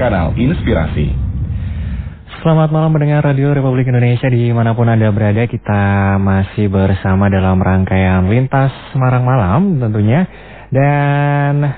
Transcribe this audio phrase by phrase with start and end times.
[0.00, 1.12] kanal inspirasi.
[2.40, 5.44] Selamat malam mendengar Radio Republik Indonesia di mana pun Anda berada.
[5.44, 10.24] Kita masih bersama dalam rangkaian Lintas Semarang Malam tentunya.
[10.72, 11.68] Dan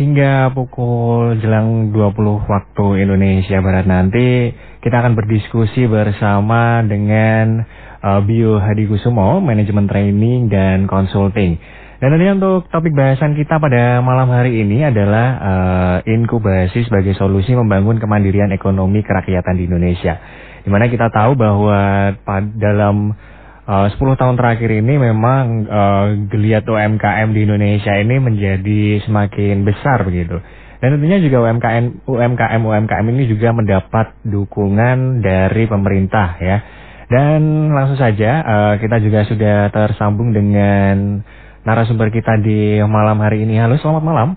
[0.00, 7.68] hingga pukul jelang 20 waktu Indonesia Barat nanti Kita akan berdiskusi bersama dengan
[8.00, 11.60] uh, Bio Hadi Kusumo Manajemen Training dan Consulting
[11.98, 17.58] dan nanti untuk topik bahasan kita pada malam hari ini adalah uh, inkubasi sebagai solusi
[17.58, 20.14] membangun kemandirian ekonomi kerakyatan di Indonesia.
[20.62, 22.14] Di mana kita tahu bahwa
[22.54, 23.18] dalam
[23.66, 30.06] uh, 10 tahun terakhir ini memang uh, geliat UMKM di Indonesia ini menjadi semakin besar
[30.06, 30.38] begitu.
[30.78, 36.62] Dan tentunya juga UMKM UMKM UMKM ini juga mendapat dukungan dari pemerintah ya.
[37.10, 41.26] Dan langsung saja uh, kita juga sudah tersambung dengan
[41.66, 43.58] narasumber kita di malam hari ini.
[43.58, 44.28] Halo, selamat malam.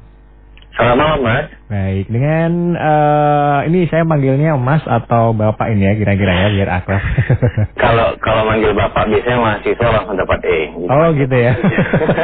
[0.72, 1.46] Selamat malam, Mas.
[1.68, 7.04] Baik, dengan uh, ini saya manggilnya Mas atau Bapak ini ya kira-kira ya biar akrab.
[7.84, 10.60] kalau kalau manggil Bapak biasanya mahasiswa langsung dapat E.
[10.72, 10.88] Gitu.
[10.88, 11.54] Oh gitu ya.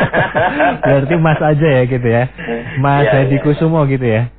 [0.87, 2.23] Berarti Mas aja ya gitu ya.
[2.79, 3.43] Mas ya, Hedi ya.
[3.43, 4.31] Kusumo gitu ya.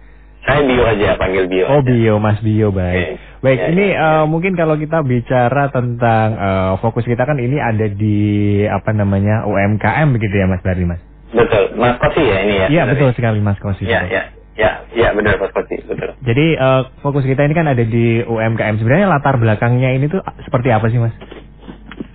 [0.49, 1.65] Saya Bio aja, panggil Bio.
[1.69, 1.89] Oh aja.
[1.93, 3.21] Bio, Mas Bio, baik.
[3.21, 3.28] Okay.
[3.39, 7.63] Baik, ya, ini ya, uh, mungkin kalau kita bicara tentang uh, fokus kita kan ini
[7.63, 8.19] ada di
[8.67, 10.99] apa namanya UMKM begitu ya Mas Bari Mas.
[11.31, 12.67] Betul, Mas Kosi ya ini ya.
[12.67, 13.87] Iya betul sekali Mas Kosi.
[13.87, 14.23] Iya iya
[14.59, 16.19] ya ya benar Mas Kosi betul.
[16.27, 18.83] Jadi uh, fokus kita ini kan ada di UMKM.
[18.83, 21.15] Sebenarnya latar belakangnya ini tuh seperti apa sih Mas?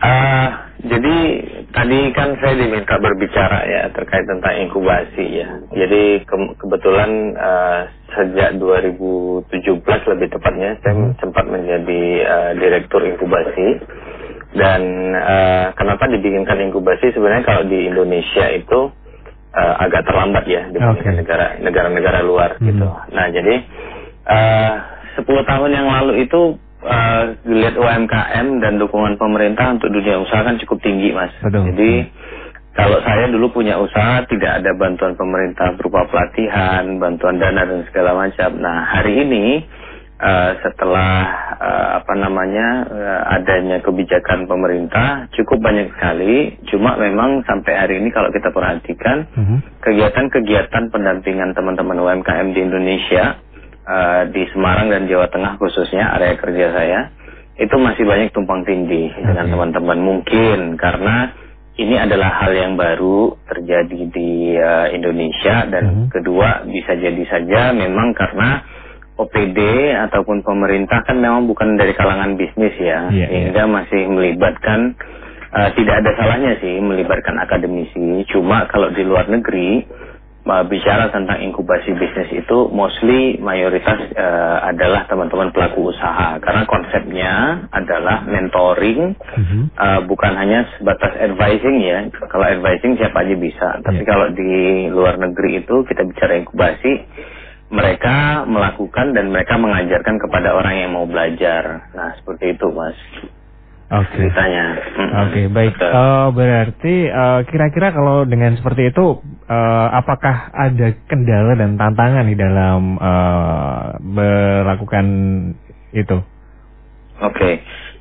[0.03, 0.47] Uh,
[0.83, 1.15] jadi
[1.73, 5.49] tadi kan saya diminta berbicara ya terkait tentang inkubasi ya.
[5.73, 9.51] Jadi ke kebetulan uh, sejak 2017
[10.13, 11.17] lebih tepatnya saya hmm.
[11.17, 13.81] sempat menjadi uh, direktur inkubasi
[14.53, 14.81] dan
[15.17, 18.93] uh, kenapa dibikinkan inkubasi sebenarnya kalau di Indonesia itu
[19.57, 22.65] uh, agak terlambat ya dibandingkan negara negara-negara luar hmm.
[22.69, 22.87] gitu.
[23.17, 23.55] Nah jadi
[24.29, 24.73] uh,
[25.25, 30.59] 10 tahun yang lalu itu uh, dilihat UMKM dan dukungan pemerintah untuk dunia usaha kan
[30.59, 31.31] cukup tinggi mas.
[31.39, 31.73] Betul.
[31.73, 31.91] Jadi
[32.73, 38.17] kalau saya dulu punya usaha tidak ada bantuan pemerintah berupa pelatihan, bantuan dana dan segala
[38.17, 38.49] macam.
[38.57, 39.45] Nah hari ini
[40.17, 41.15] uh, setelah
[41.61, 46.57] uh, apa namanya uh, adanya kebijakan pemerintah cukup banyak sekali.
[46.73, 49.57] Cuma memang sampai hari ini kalau kita perhatikan mhm.
[49.83, 50.93] kegiatan-kegiatan uh -huh.
[50.93, 53.52] pendampingan teman-teman UMKM di Indonesia
[53.85, 56.99] uh, di Semarang dan Jawa Tengah khususnya area kerja saya
[57.53, 59.29] itu masih banyak tumpang tindih okay.
[59.29, 61.31] dengan teman-teman mungkin karena
[61.73, 66.07] ini adalah hal yang baru terjadi di uh, Indonesia dan hmm.
[66.09, 68.61] kedua bisa jadi saja memang karena
[69.13, 69.59] OPD
[70.09, 73.27] ataupun pemerintah kan memang bukan dari kalangan bisnis ya yeah, iya.
[73.29, 73.73] sehingga yeah.
[73.73, 74.97] masih melibatkan
[75.53, 79.85] uh, tidak ada salahnya sih melibatkan akademisi cuma kalau di luar negeri
[80.43, 87.33] bicara tentang inkubasi bisnis itu mostly mayoritas uh, adalah teman-teman pelaku usaha karena konsepnya
[87.71, 89.63] adalah mentoring mm-hmm.
[89.79, 94.09] uh, bukan hanya sebatas advising ya kalau advising siapa aja bisa tapi yeah.
[94.11, 94.53] kalau di
[94.91, 96.91] luar negeri itu kita bicara inkubasi
[97.71, 102.99] mereka melakukan dan mereka mengajarkan kepada orang yang mau belajar nah seperti itu mas
[103.93, 104.09] Oke.
[104.09, 104.25] Okay.
[104.25, 104.65] Ceritanya.
[104.73, 105.75] Oke, okay, baik.
[105.77, 109.21] Uh, berarti uh, kira-kira kalau dengan seperti itu,
[109.53, 115.05] uh, apakah ada kendala dan tantangan di dalam uh, melakukan
[115.93, 116.17] itu?
[117.21, 117.37] Oke.
[117.37, 117.53] Okay.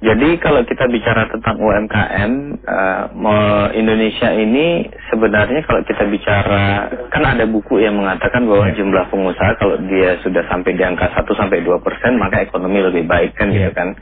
[0.03, 2.33] Jadi kalau kita bicara tentang UMKM,
[2.67, 8.83] uh, Indonesia ini sebenarnya kalau kita bicara, kan ada buku yang mengatakan bahwa yeah.
[8.83, 13.07] jumlah pengusaha kalau dia sudah sampai di angka 1 sampai 2 persen, maka ekonomi lebih
[13.07, 13.71] baik kan yeah.
[13.71, 13.95] gitu kan.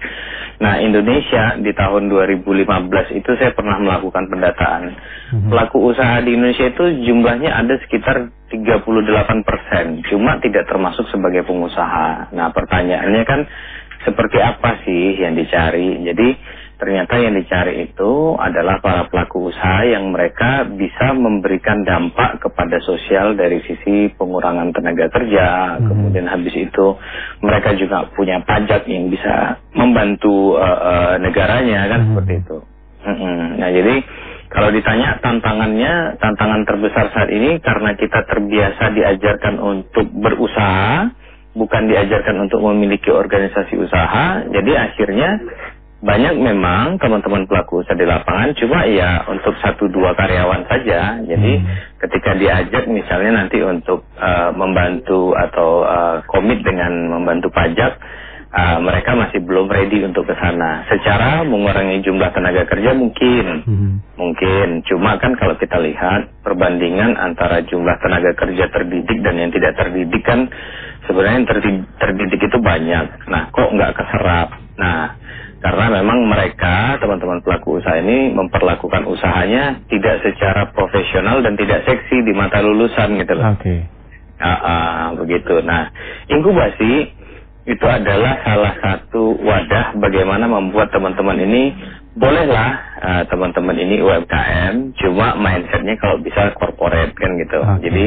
[0.60, 4.82] Nah Indonesia di tahun 2015 itu saya pernah melakukan pendataan.
[5.36, 5.50] Mm-hmm.
[5.52, 12.32] Pelaku usaha di Indonesia itu jumlahnya ada sekitar 38 persen, cuma tidak termasuk sebagai pengusaha.
[12.32, 13.40] Nah pertanyaannya kan
[14.04, 16.00] seperti apa sih yang dicari.
[16.04, 16.28] Jadi
[16.80, 23.36] ternyata yang dicari itu adalah para pelaku usaha yang mereka bisa memberikan dampak kepada sosial
[23.36, 25.84] dari sisi pengurangan tenaga kerja, hmm.
[25.84, 26.86] kemudian habis itu
[27.44, 32.08] mereka juga punya pajak yang bisa membantu uh, uh, negaranya kan hmm.
[32.16, 32.58] seperti itu.
[33.04, 33.60] Hmm.
[33.60, 33.94] Nah jadi
[34.50, 41.06] kalau ditanya tantangannya, tantangan terbesar saat ini karena kita terbiasa diajarkan untuk berusaha,
[41.54, 45.30] bukan diajarkan untuk memiliki organisasi usaha, jadi akhirnya
[46.00, 51.20] banyak memang teman-teman pelaku usaha di lapangan, cuma ya untuk satu dua karyawan saja.
[51.20, 52.00] Jadi hmm.
[52.00, 58.00] ketika diajak misalnya nanti untuk uh, membantu atau uh, komit dengan membantu pajak,
[58.48, 60.88] uh, mereka masih belum ready untuk ke sana.
[60.88, 63.92] Secara mengurangi jumlah tenaga kerja mungkin, hmm.
[64.16, 64.80] mungkin.
[64.88, 70.24] Cuma kan kalau kita lihat perbandingan antara jumlah tenaga kerja terdidik dan yang tidak terdidik
[70.24, 70.48] kan
[71.10, 71.50] sebenarnya yang
[71.98, 73.06] terdidik itu banyak.
[73.26, 74.54] Nah, kok nggak keserap?
[74.78, 75.18] Nah,
[75.60, 82.22] karena memang mereka teman-teman pelaku usaha ini memperlakukan usahanya tidak secara profesional dan tidak seksi
[82.22, 83.58] di mata lulusan gitu loh.
[83.58, 83.60] Oke.
[83.66, 83.80] Okay.
[84.40, 85.60] Uh, uh, begitu.
[85.60, 85.92] Nah,
[86.32, 87.12] inkubasi
[87.68, 91.76] itu adalah salah satu wadah bagaimana membuat teman-teman ini
[92.16, 92.70] bolehlah
[93.04, 97.60] uh, teman-teman ini UMKM, cuma mindsetnya kalau bisa corporate kan gitu.
[97.60, 97.80] Okay.
[97.84, 98.04] Jadi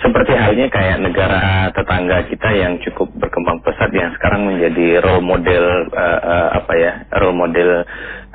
[0.00, 5.64] seperti halnya kayak negara tetangga kita yang cukup berkembang pesat yang sekarang menjadi role model
[5.92, 7.84] uh, uh, apa ya role model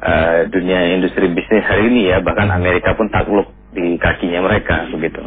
[0.01, 5.25] uh, dunia industri bisnis hari ini ya bahkan Amerika pun takluk di kakinya mereka begitu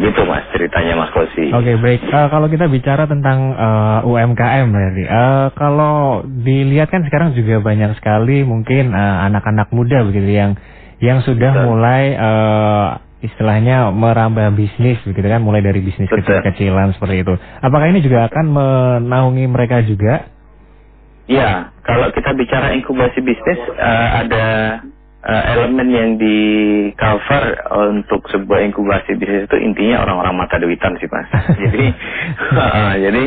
[0.00, 1.52] gitu mas ceritanya mas Kosi.
[1.52, 7.04] Oke okay, baik uh, kalau kita bicara tentang uh, UMKM berarti uh, kalau dilihat kan
[7.04, 10.56] sekarang juga banyak sekali mungkin anak-anak uh, muda begitu yang
[11.04, 11.64] yang sudah Betul.
[11.68, 17.34] mulai uh, istilahnya merambah bisnis begitu kan mulai dari bisnis kecil-kecilan seperti itu.
[17.60, 20.28] Apakah ini juga akan menaungi mereka juga?
[21.30, 24.46] Ya, kalau kita bicara inkubasi bisnis uh, ada
[25.22, 26.38] uh, elemen yang di
[26.96, 27.54] cover
[27.92, 31.28] untuk sebuah inkubasi bisnis itu intinya orang-orang mata duitan sih mas.
[31.62, 31.86] jadi
[32.56, 33.22] uh, jadi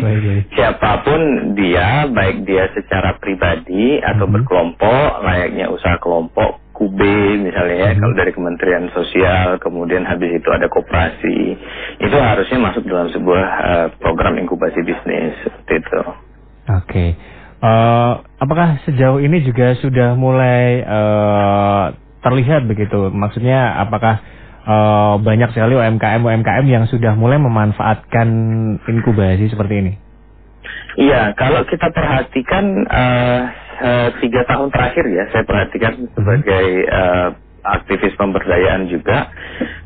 [0.57, 4.35] siapa pun dia baik dia secara pribadi atau mm -hmm.
[4.41, 10.67] berkelompok layaknya usaha kelompok Kube misalnya ya kalau dari Kementerian Sosial kemudian habis itu ada
[10.67, 11.55] koperasi
[12.03, 16.01] itu harusnya masuk dalam sebuah uh, program inkubasi bisnis seperti itu.
[16.03, 16.11] Oke.
[16.83, 17.09] Okay.
[17.63, 18.13] Uh, eh,
[18.43, 23.07] apakah sejauh ini juga sudah mulai uh, terlihat begitu?
[23.15, 24.19] Maksudnya apakah
[24.67, 28.27] uh, banyak sekali UMKM UMKM yang sudah mulai memanfaatkan
[28.83, 29.93] inkubasi seperti ini?
[30.99, 33.41] Iya, kalau kita perhatikan uh,
[33.83, 37.29] uh, tiga tahun terakhir ya, saya perhatikan sebagai uh,
[37.63, 39.31] aktivis pemberdayaan juga,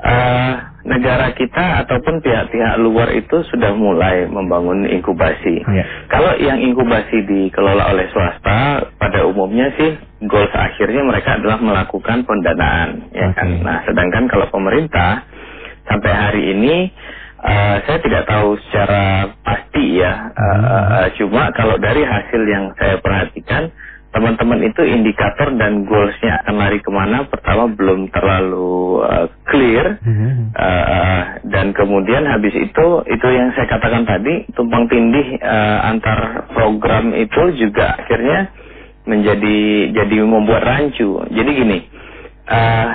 [0.02, 0.54] uh,
[0.86, 5.62] negara kita ataupun pihak-pihak luar itu sudah mulai membangun inkubasi.
[5.62, 5.86] Yeah.
[6.10, 9.94] Kalau yang inkubasi dikelola oleh swasta, pada umumnya sih
[10.26, 13.38] goals akhirnya mereka adalah melakukan pendanaan, ya okay.
[13.38, 13.50] kan.
[13.62, 15.26] Nah, sedangkan kalau pemerintah
[15.90, 16.76] sampai hari ini
[17.38, 22.98] Uh, saya tidak tahu secara pasti ya, uh, uh, cuma kalau dari hasil yang saya
[22.98, 23.70] perhatikan,
[24.18, 30.02] teman-teman itu indikator dan goalsnya akan lari ke mana, pertama belum terlalu uh, clear,
[30.58, 37.14] uh, dan kemudian habis itu, itu yang saya katakan tadi, tumpang tindih uh, antar program
[37.14, 38.50] itu juga akhirnya
[39.06, 39.58] menjadi
[39.94, 41.22] jadi membuat rancu.
[41.30, 41.78] Jadi gini,
[42.50, 42.90] uh,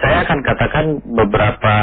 [0.00, 1.74] saya akan katakan beberapa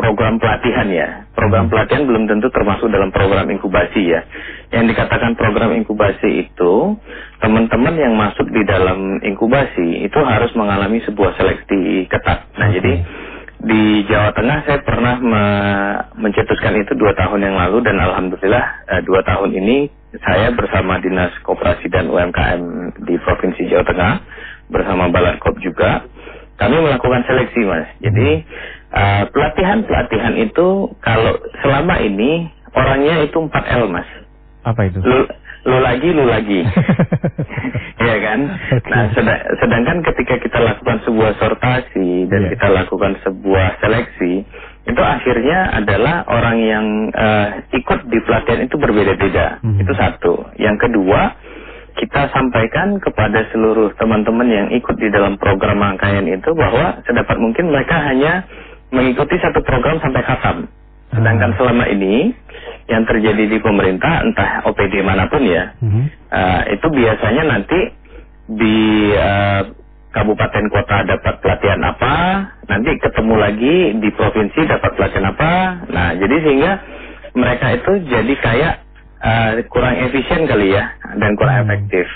[0.00, 1.08] program pelatihan ya.
[1.36, 1.72] Program hmm.
[1.76, 4.24] pelatihan belum tentu termasuk dalam program inkubasi ya.
[4.72, 6.96] Yang dikatakan program inkubasi itu,
[7.40, 12.46] teman-teman yang masuk di dalam inkubasi itu harus mengalami sebuah seleksi ketat.
[12.56, 12.76] Nah, okay.
[12.78, 12.92] jadi
[13.60, 15.44] di Jawa Tengah saya pernah me
[16.16, 19.88] mencetuskan itu dua tahun yang lalu dan alhamdulillah eh, dua tahun ini
[20.24, 22.62] saya bersama Dinas Koperasi dan UMKM
[23.04, 24.14] di Provinsi Jawa Tengah
[24.72, 26.08] bersama Balaskop juga
[26.60, 27.88] kami melakukan seleksi mas.
[28.04, 28.44] Jadi
[28.92, 33.48] uh, pelatihan-pelatihan itu kalau selama ini orangnya itu 4
[33.80, 34.08] L mas.
[34.64, 35.00] Apa itu?
[35.68, 36.60] Lu lagi, lu lagi.
[38.00, 38.40] Iya kan?
[38.80, 38.90] Okay.
[38.96, 42.50] Nah sedang, sedangkan ketika kita lakukan sebuah sortasi dan yeah.
[42.56, 44.40] kita lakukan sebuah seleksi,
[44.88, 49.60] itu akhirnya adalah orang yang uh, ikut di pelatihan itu berbeda-beda.
[49.60, 49.82] Mm -hmm.
[49.84, 50.34] Itu satu.
[50.56, 51.36] Yang kedua,
[52.00, 57.68] kita sampaikan kepada seluruh teman-teman yang ikut di dalam program rangkaian itu bahwa sedapat mungkin
[57.68, 58.48] mereka hanya
[58.88, 60.72] mengikuti satu program sampai khatam.
[61.12, 62.32] Sedangkan selama ini
[62.90, 66.04] yang terjadi di pemerintah entah OPD mana pun ya, uh-huh.
[66.34, 67.78] uh, itu biasanya nanti
[68.50, 68.78] di
[69.14, 69.62] uh,
[70.10, 72.14] kabupaten kota dapat pelatihan apa,
[72.66, 75.50] nanti ketemu lagi di provinsi dapat pelatihan apa.
[75.86, 76.72] Nah, jadi sehingga
[77.38, 78.74] mereka itu jadi kayak
[79.22, 81.64] uh, kurang efisien kali ya dan kurang hmm.
[81.70, 82.06] efektif.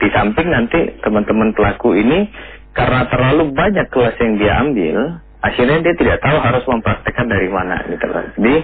[0.00, 2.32] Di samping nanti teman-teman pelaku ini
[2.72, 4.96] karena terlalu banyak kelas yang dia ambil,
[5.44, 8.26] akhirnya dia tidak tahu harus mempraktekkan dari mana gitu kan.
[8.40, 8.56] Jadi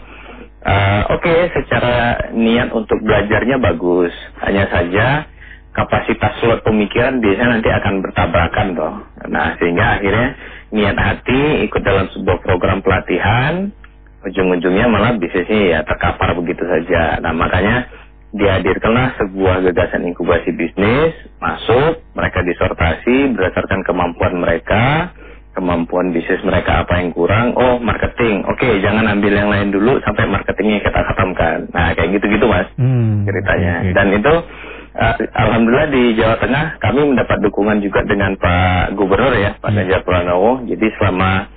[0.64, 4.12] uh, oke okay, secara niat untuk belajarnya bagus,
[4.44, 5.26] hanya saja
[5.70, 8.94] kapasitas slot pemikiran biasanya nanti akan bertabrakan toh.
[9.30, 10.28] Nah sehingga akhirnya
[10.74, 13.70] niat hati ikut dalam sebuah program pelatihan
[14.20, 17.22] ujung-ujungnya malah bisnisnya ya terkapar begitu saja.
[17.24, 17.88] Nah makanya
[18.30, 25.10] dihadirkanlah sebuah gagasan inkubasi bisnis masuk, mereka disortasi berdasarkan kemampuan mereka,
[25.60, 27.52] kemampuan bisnis mereka apa yang kurang.
[27.60, 31.68] Oh marketing, oke okay, jangan ambil yang lain dulu sampai marketingnya kita khatamkan.
[31.76, 33.74] Nah kayak gitu-gitu mas hmm, ceritanya.
[33.84, 33.92] Okay.
[33.92, 34.34] Dan itu
[34.96, 39.76] uh, alhamdulillah di Jawa Tengah kami mendapat dukungan juga dengan Pak Gubernur ya Pak hmm.
[39.76, 40.64] Ganjar Pranowo.
[40.64, 41.52] Jadi selama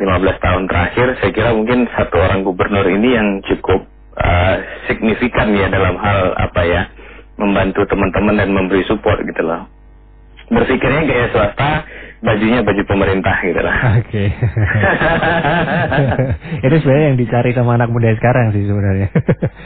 [0.00, 3.84] 15 tahun terakhir saya kira mungkin satu orang gubernur ini yang cukup
[4.16, 4.56] uh,
[4.88, 6.82] signifikan ya dalam hal apa ya
[7.36, 9.68] membantu teman-teman dan memberi support gitu loh
[10.52, 11.70] berpikirnya kayak swasta
[12.22, 13.76] bajunya baju pemerintah gitu lah.
[13.98, 14.06] Oke.
[14.06, 14.28] Okay.
[16.70, 19.10] itu sebenarnya yang dicari sama anak muda sekarang sih sebenarnya.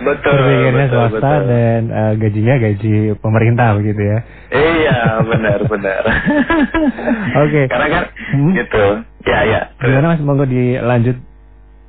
[0.01, 0.33] Betul.
[0.41, 1.49] Berpikirnya swasta betul.
[1.53, 4.19] dan uh, gajinya gaji pemerintah begitu ya.
[4.57, 4.99] Iya
[5.29, 6.03] benar benar.
[7.45, 7.51] Oke.
[7.53, 7.65] Okay.
[7.69, 8.53] Karena kan hmm?
[8.57, 8.85] gitu.
[9.29, 9.61] Ya ya.
[9.77, 11.21] Gimana mas monggo dilanjut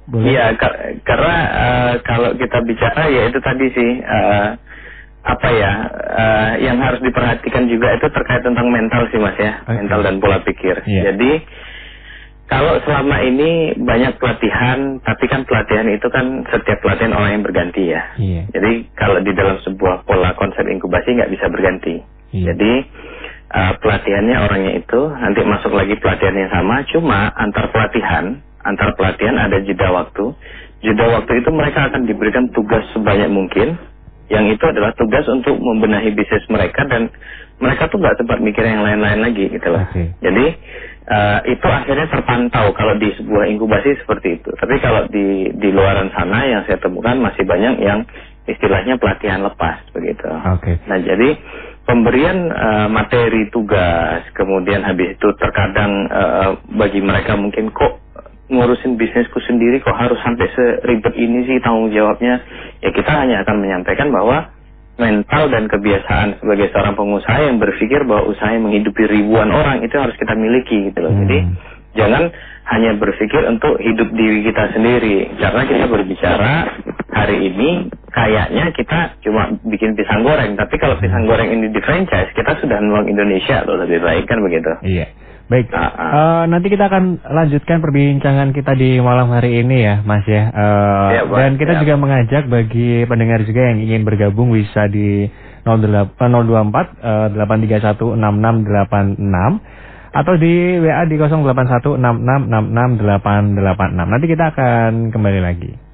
[0.07, 0.71] Iya, kar
[1.03, 4.55] karena uh, kalau kita bicara ya itu tadi sih uh,
[5.27, 9.75] apa ya uh, yang harus diperhatikan juga itu terkait tentang mental sih mas ya okay.
[9.83, 11.11] mental dan pola pikir yeah.
[11.11, 11.43] jadi
[12.47, 17.83] kalau selama ini banyak pelatihan tapi kan pelatihan itu kan setiap pelatihan orang yang berganti
[17.91, 18.43] ya yeah.
[18.55, 21.99] jadi kalau di dalam sebuah pola konsep inkubasi nggak bisa berganti
[22.31, 22.55] yeah.
[22.55, 22.73] jadi
[23.51, 29.35] uh, pelatihannya orangnya itu nanti masuk lagi pelatihan yang sama cuma antar pelatihan antar pelatihan
[29.35, 30.31] ada jeda waktu
[30.87, 33.75] jeda waktu itu mereka akan diberikan tugas sebanyak mungkin
[34.27, 37.07] yang itu adalah tugas untuk membenahi bisnis mereka dan
[37.57, 39.81] mereka tuh nggak sempat mikir yang lain-lain lagi gitu loh.
[39.89, 40.13] Okay.
[40.21, 40.45] Jadi
[41.09, 44.49] uh, itu akhirnya terpantau kalau di sebuah inkubasi seperti itu.
[44.53, 48.05] Tapi kalau di di luaran sana yang saya temukan masih banyak yang
[48.45, 50.27] istilahnya pelatihan lepas begitu.
[50.59, 50.77] Okay.
[50.85, 51.29] Nah jadi
[51.87, 58.06] pemberian uh, materi tugas kemudian habis itu terkadang uh, bagi mereka mungkin kok
[58.47, 62.39] ngurusin bisnisku sendiri kok harus sampai seribet ini sih tanggung jawabnya.
[62.79, 64.55] Ya kita hanya akan menyampaikan bahwa
[64.97, 69.93] mental dan kebiasaan sebagai seorang pengusaha yang berpikir bahwa usaha yang menghidupi ribuan orang itu
[69.93, 71.13] harus kita miliki gitu loh.
[71.13, 71.21] Hmm.
[71.27, 71.39] jadi
[71.97, 72.23] jangan
[72.67, 75.37] hanya berpikir untuk hidup diri kita sendiri.
[75.39, 76.53] Karena kita berbicara
[77.13, 80.55] hari ini kayaknya kita cuma bikin pisang goreng.
[80.55, 84.39] Tapi kalau pisang goreng ini di franchise kita sudah nuang Indonesia loh lebih baik kan
[84.39, 84.71] begitu?
[84.87, 90.27] Iya Baik, uh, nanti kita akan lanjutkan perbincangan kita di malam hari ini ya, Mas
[90.27, 90.51] ya.
[90.51, 91.87] Uh, ya dan kita ya.
[91.87, 95.31] juga mengajak bagi pendengar juga yang ingin bergabung bisa di
[95.63, 104.03] 08, 024 uh, 8316686 atau di WA di 0816666886.
[104.03, 105.87] Nanti kita akan kembali lagi.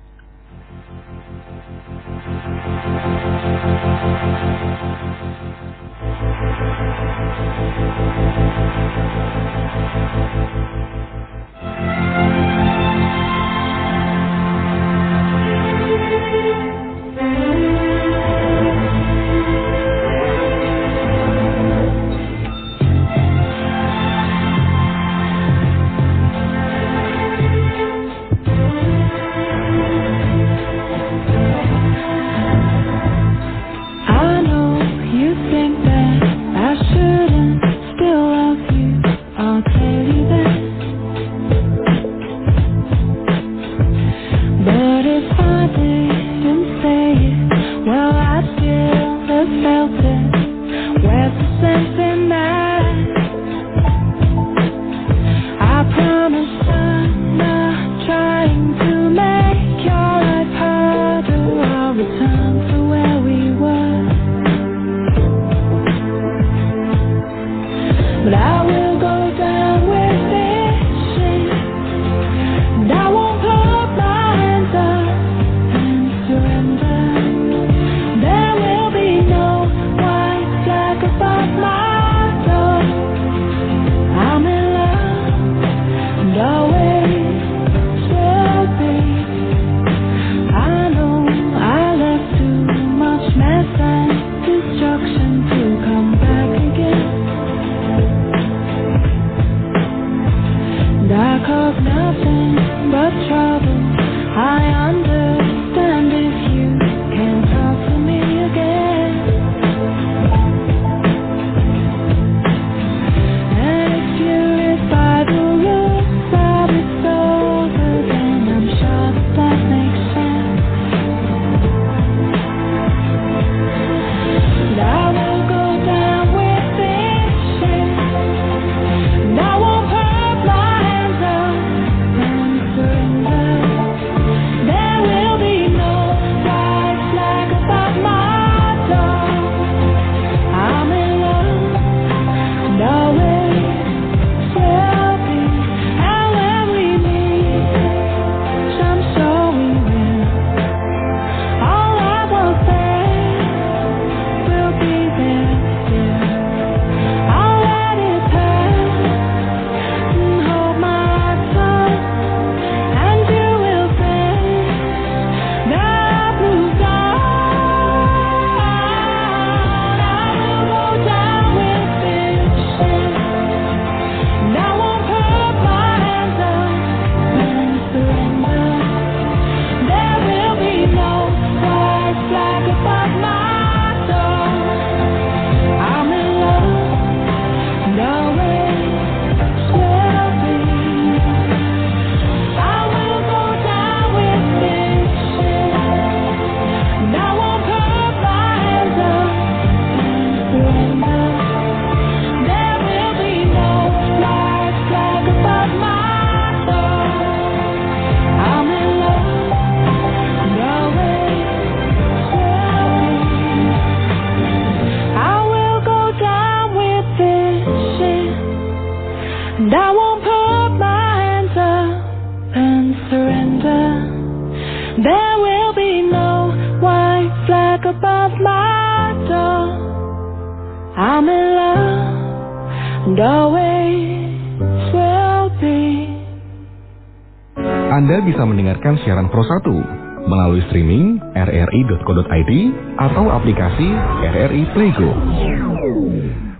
[237.93, 242.51] Anda bisa mendengarkan siaran Pro 1 melalui streaming rri.co.id
[242.97, 243.85] atau aplikasi
[244.33, 245.13] RRI Playgo.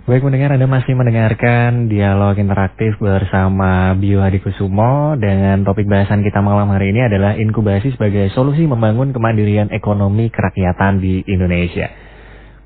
[0.06, 6.38] Baik mendengar Anda masih mendengarkan dialog interaktif bersama Bio Hadi Kusumo dengan topik bahasan kita
[6.38, 11.90] malam hari ini adalah inkubasi sebagai solusi membangun kemandirian ekonomi kerakyatan di Indonesia.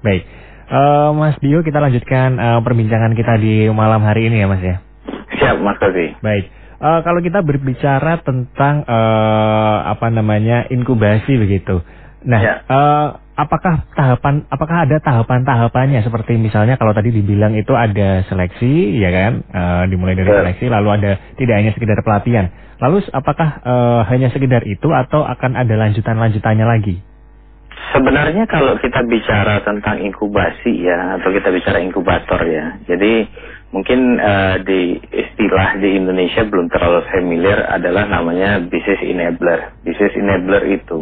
[0.04, 0.28] Baik,
[0.68, 4.76] uh, Mas Bio kita lanjutkan uh, perbincangan kita di malam hari ini ya Mas ya.
[5.40, 6.20] Siap Mas Kofi.
[6.20, 11.82] Baik, uh, kalau kita berbicara tentang uh, apa namanya inkubasi begitu,
[12.24, 12.54] nah ya.
[12.66, 13.08] uh,
[13.38, 16.02] apakah tahapan apakah ada tahapan-tahapannya?
[16.02, 19.32] Seperti misalnya kalau tadi dibilang itu ada seleksi ya kan?
[19.46, 22.50] Uh, dimulai dari seleksi lalu ada tidak hanya sekedar pelatihan.
[22.78, 26.96] Lalu apakah uh, hanya sekedar itu atau akan ada lanjutan-lanjutannya lagi?
[27.88, 33.24] Sebenarnya kalau kita bicara tentang inkubasi ya atau kita bicara inkubator ya jadi
[33.68, 39.76] mungkin uh, di istilah di Indonesia belum terlalu familiar adalah namanya business enabler.
[39.84, 40.96] Business enabler itu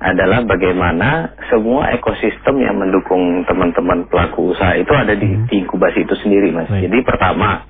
[0.00, 5.46] adalah bagaimana semua ekosistem yang mendukung teman-teman pelaku usaha itu ada di, hmm.
[5.52, 6.72] di inkubasi itu sendiri, mas.
[6.72, 7.68] Jadi pertama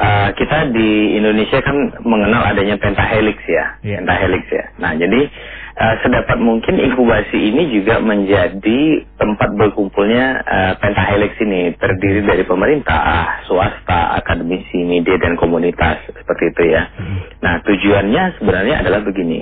[0.00, 1.76] uh, kita di Indonesia kan
[2.08, 4.00] mengenal adanya pentahelix ya, yeah.
[4.00, 4.64] pentahelix ya.
[4.80, 5.28] Nah jadi
[5.76, 13.44] uh, sedapat mungkin inkubasi ini juga menjadi tempat berkumpulnya uh, pentahelix ini terdiri dari pemerintah,
[13.48, 16.82] swasta, akademisi, media dan komunitas seperti itu ya.
[16.96, 17.18] Hmm.
[17.40, 19.40] Nah tujuannya sebenarnya adalah begini.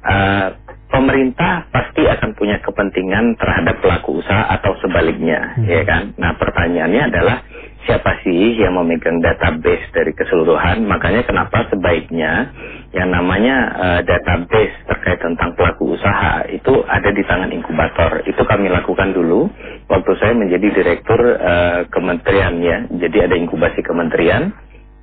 [0.00, 0.48] Uh,
[0.90, 5.66] pemerintah pasti akan punya kepentingan terhadap pelaku usaha atau sebaliknya, hmm.
[5.70, 6.12] ya kan?
[6.18, 7.46] Nah, pertanyaannya adalah
[7.86, 10.84] siapa sih yang memegang database dari keseluruhan?
[10.84, 12.50] Makanya kenapa sebaiknya
[12.90, 18.26] yang namanya uh, database terkait tentang pelaku usaha itu ada di tangan inkubator.
[18.26, 19.46] Itu kami lakukan dulu
[19.86, 22.82] waktu saya menjadi direktur uh, kementerian ya.
[22.90, 24.50] Jadi ada inkubasi kementerian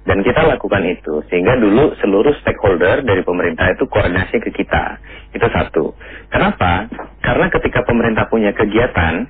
[0.07, 4.99] dan kita lakukan itu sehingga dulu seluruh stakeholder dari pemerintah itu koordinasi ke kita.
[5.31, 5.95] Itu satu.
[6.27, 6.91] Kenapa?
[7.23, 9.27] Karena ketika pemerintah punya kegiatan,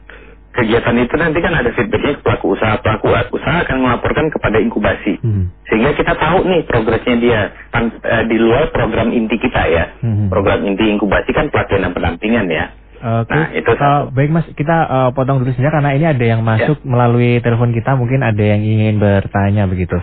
[0.57, 2.81] kegiatan itu nanti kan ada feedbacknya ke pelaku usaha.
[2.81, 5.21] Pelaku usaha akan melaporkan kepada inkubasi.
[5.21, 5.53] Hmm.
[5.69, 7.39] Sehingga kita tahu nih progresnya dia
[7.77, 9.85] uh, di luar program inti kita ya.
[10.01, 10.33] Hmm.
[10.33, 12.65] Program inti inkubasi kan pelatihan dan pendampingan ya.
[12.97, 13.29] Oke.
[13.29, 13.37] Okay.
[13.37, 16.81] Nah, itu uh, baik Mas, kita uh, potong dulu saja karena ini ada yang masuk
[16.81, 16.85] ya.
[16.89, 19.93] melalui telepon kita, mungkin ada yang ingin bertanya begitu.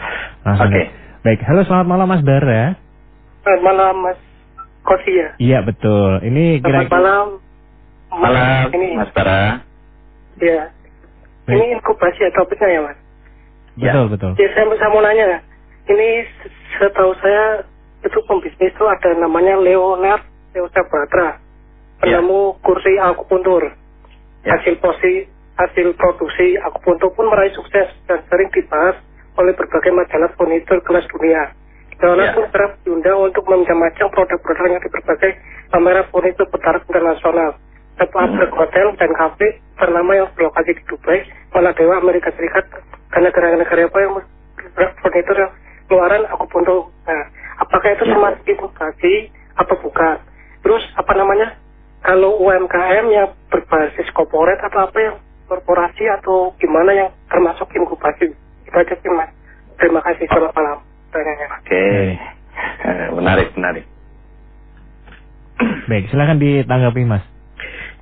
[0.46, 0.62] Oke.
[0.70, 0.84] Okay.
[1.26, 2.78] Baik, halo selamat malam Mas Bara.
[3.42, 4.18] Selamat malam Mas
[4.86, 5.34] Kosia.
[5.42, 6.22] Iya betul.
[6.22, 6.62] Ini.
[6.62, 7.26] Selamat malam.
[8.14, 8.94] Malam, ini.
[8.94, 9.10] Mas
[10.44, 10.64] Iya.
[11.48, 12.98] Ini inkubasi atau apa ya Mas?
[13.76, 14.12] Betul ya.
[14.12, 14.30] betul.
[14.36, 15.40] Ya saya, saya mau nanya,
[15.88, 16.08] ini
[16.76, 17.64] setahu saya
[18.04, 21.40] itu pembisnis itu ada namanya Leonard Leo Sabatra
[22.04, 22.56] penemu ya.
[22.60, 23.62] kursi akupuntur.
[24.44, 24.60] Ya.
[24.60, 25.24] Hasil posi,
[25.56, 29.00] hasil produksi akupuntur pun meraih sukses dan sering dibahas
[29.40, 31.52] oleh berbagai majalah furnitur kelas dunia.
[32.04, 32.36] Leonard ya.
[32.36, 35.30] pun kerap diundang untuk meminjam-majang produk-produknya di berbagai
[35.72, 37.56] pameran furnitur bertaraf internasional.
[37.94, 38.54] Setelah hmm.
[38.54, 41.22] hotel dan kafe ternama yang berlokasi di Dubai,
[41.54, 42.66] Maladewa, Amerika Serikat,
[43.14, 44.12] dan negara-negara apa yang
[44.98, 45.52] furnitur yang
[45.86, 46.90] keluaran akupuntur.
[47.06, 47.22] Nah,
[47.62, 48.10] apakah itu ya.
[48.14, 49.14] termasuk inovasi
[49.54, 50.16] atau bukan?
[50.66, 51.54] Terus apa namanya
[52.04, 55.16] kalau UMKM yang berbasis korporat atau apa yang
[55.48, 58.32] korporasi atau gimana yang termasuk inkubasi
[58.64, 59.30] itu aja sih mas
[59.80, 61.22] terima kasih selamat malam oke
[61.64, 62.16] okay.
[62.84, 63.84] Eh, menarik menarik
[65.88, 67.24] baik silakan ditanggapi mas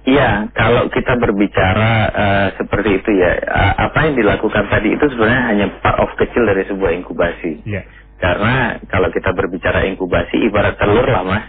[0.02, 5.42] Iya, kalau kita berbicara uh, seperti itu ya, uh, apa yang dilakukan tadi itu sebenarnya
[5.46, 7.62] hanya part of kecil dari sebuah inkubasi.
[7.62, 7.86] Yeah.
[8.18, 11.44] Karena kalau kita berbicara inkubasi, ibarat telur lah mas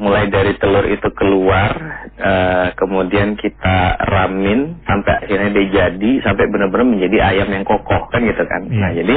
[0.00, 1.76] mulai dari telur itu keluar,
[2.16, 8.24] uh, kemudian kita ramin sampai akhirnya dia jadi sampai benar-benar menjadi ayam yang kokoh kan
[8.24, 8.64] gitu kan.
[8.64, 8.80] Hmm.
[8.80, 9.16] Nah jadi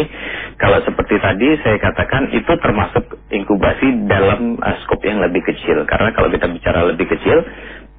[0.60, 6.12] kalau seperti tadi saya katakan itu termasuk inkubasi dalam uh, skop yang lebih kecil karena
[6.12, 7.48] kalau kita bicara lebih kecil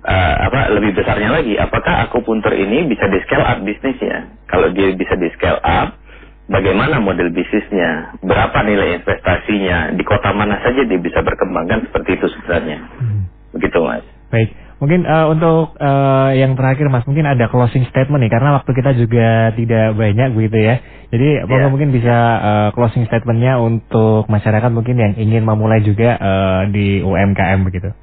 [0.05, 4.31] uh, apa lebih besarnya lagi apakah akupuntur ini bisa di scale up bisnisnya?
[4.47, 6.05] Kalau dia bisa di scale up
[6.49, 12.27] bagaimana model bisnisnya, berapa nilai investasinya, di kota mana saja dia bisa berkembangkan seperti itu
[12.37, 12.79] sebenarnya.
[13.01, 13.23] Hmm.
[13.57, 14.05] Begitu mas.
[14.29, 14.51] Baik,
[14.83, 18.91] mungkin uh, untuk uh, yang terakhir mas, mungkin ada closing statement nih, karena waktu kita
[18.99, 20.77] juga tidak banyak begitu ya.
[21.15, 21.71] Jadi yeah.
[21.71, 27.63] mungkin bisa uh, closing statementnya untuk masyarakat mungkin yang ingin memulai juga uh, di UMKM
[27.63, 27.95] begitu.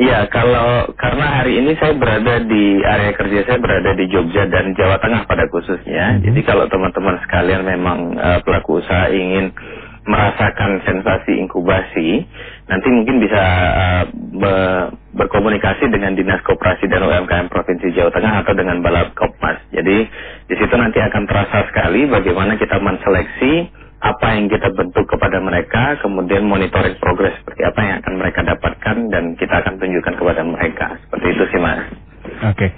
[0.00, 4.72] Iya, kalau karena hari ini saya berada di area kerja saya berada di Jogja dan
[4.72, 6.16] Jawa Tengah pada khususnya.
[6.16, 6.24] Hmm.
[6.24, 9.52] Jadi kalau teman-teman sekalian memang uh, pelaku usaha ingin
[10.08, 12.24] merasakan sensasi inkubasi,
[12.72, 13.44] nanti mungkin bisa
[13.76, 14.04] uh,
[14.40, 14.54] be
[15.20, 19.60] berkomunikasi dengan Dinas Koperasi dan UMKM Provinsi Jawa Tengah atau dengan Balap Kopmas.
[19.68, 20.08] Jadi
[20.48, 23.68] di situ nanti akan terasa sekali bagaimana kita menseleksi
[24.00, 28.96] apa yang kita bentuk kepada mereka, kemudian monitoring progres seperti apa yang akan mereka dapatkan
[29.12, 30.96] dan kita akan tunjukkan kepada mereka.
[31.04, 31.84] Seperti itu sih Mas.
[32.40, 32.70] Oke, okay.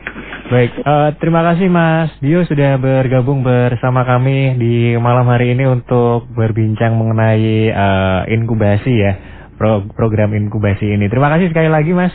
[0.51, 0.71] baik.
[0.83, 6.99] Uh, terima kasih Mas Dio sudah bergabung bersama kami di malam hari ini untuk berbincang
[6.99, 9.13] mengenai uh, inkubasi ya,
[9.55, 11.07] pro program inkubasi ini.
[11.07, 12.11] Terima kasih sekali lagi Mas.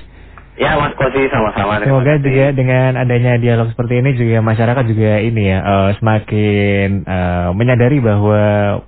[0.57, 1.77] Ya Mas Kosi sama-sama.
[1.85, 7.49] Semoga juga dengan adanya dialog seperti ini juga masyarakat juga ini ya uh, semakin uh,
[7.53, 8.41] menyadari bahwa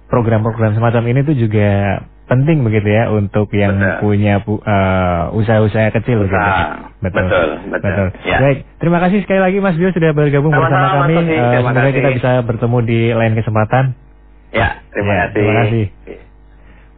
[0.10, 3.97] program-program semacam ini tuh juga penting begitu ya untuk yang betul.
[4.01, 6.29] punya uh, usaha-usaha kecil Usaha.
[6.29, 6.63] gitu.
[7.05, 7.25] Betul.
[7.25, 7.82] Betul, betul.
[7.86, 8.08] betul.
[8.25, 8.38] Ya.
[8.41, 11.15] Baik, terima kasih sekali lagi Mas Bio sudah bergabung Sama bersama kami.
[11.38, 13.93] Uh, semoga kita bisa bertemu di lain kesempatan.
[14.49, 15.34] Ya, terima ya, kasih.
[15.38, 16.28] Terima kasih.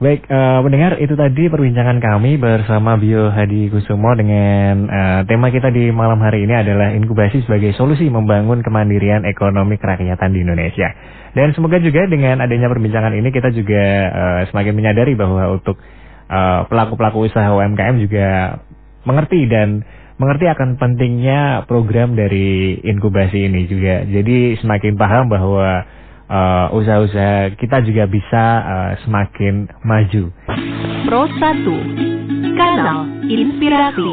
[0.01, 5.69] Baik, uh, mendengar itu tadi perbincangan kami bersama Bio Hadi Kusumo dengan uh, tema kita
[5.69, 10.89] di malam hari ini adalah inkubasi sebagai solusi membangun kemandirian ekonomi kerakyatan di Indonesia.
[11.37, 15.77] Dan semoga juga dengan adanya perbincangan ini kita juga uh, semakin menyadari bahwa untuk
[16.65, 18.57] pelaku-pelaku uh, usaha UMKM juga
[19.05, 19.85] mengerti dan
[20.17, 24.01] mengerti akan pentingnya program dari inkubasi ini juga.
[24.09, 25.85] Jadi semakin paham bahwa
[26.71, 30.31] usaha-usaha kita juga bisa uh, semakin maju.
[31.07, 34.11] Pro 1 Kanal Inspirasi